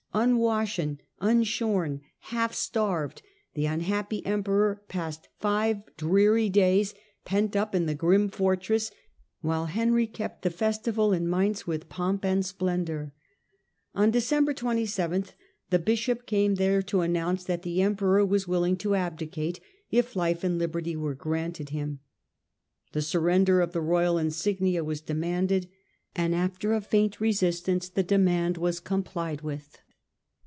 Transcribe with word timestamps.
Un 0.13 0.37
washen, 0.39 0.99
unshorn, 1.21 2.01
half 2.35 2.53
starved, 2.53 3.21
the 3.53 3.65
unhappy 3.65 4.21
emperor 4.25 4.81
passed 4.89 5.29
five 5.39 5.83
dreary 5.95 6.49
days 6.49 6.93
pent 7.23 7.55
up 7.55 7.73
in 7.73 7.85
the 7.85 7.95
grim 7.95 8.27
fortress 8.27 8.91
while 9.39 9.67
Henry 9.67 10.05
kept 10.05 10.41
the 10.41 10.49
festival 10.49 11.13
in 11.13 11.29
Mainz 11.29 11.65
with 11.65 11.87
pomp 11.87 12.25
and 12.25 12.45
splendour 12.45 13.13
On 13.95 14.11
December 14.11 14.53
27 14.53 15.27
the 15.69 15.79
bishop 15.79 16.25
came 16.25 16.55
there 16.55 16.81
to 16.81 16.99
announce 16.99 17.45
that 17.45 17.61
the 17.61 17.81
emperor 17.81 18.25
was 18.25 18.45
willing 18.49 18.75
to 18.79 18.95
abdicate, 18.95 19.61
if 19.91 20.17
life 20.17 20.43
and 20.43 20.59
liberty 20.59 20.97
were 20.97 21.15
granted 21.15 21.69
him. 21.69 22.01
The 22.91 23.01
surrender 23.01 23.61
of 23.61 23.71
the 23.71 23.79
royal 23.81 24.17
insignia 24.17 24.83
was 24.83 24.99
demanded, 24.99 25.69
and 26.13 26.35
after 26.35 26.73
a 26.73 26.81
faint 26.81 27.21
resistance 27.21 27.87
the 27.87 28.03
demand 28.03 28.57
was 28.57 28.81
complied 28.81 29.39
with. 29.39 29.77